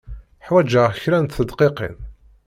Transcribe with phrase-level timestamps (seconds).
[0.47, 1.95] Ḥwajeɣ kra n tedqiqin.